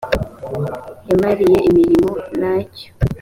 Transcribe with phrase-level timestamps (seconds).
[1.09, 2.09] yampariye imirimo
[2.39, 2.87] nta cyo